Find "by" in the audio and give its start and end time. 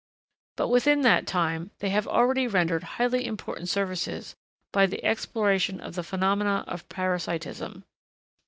4.73-4.87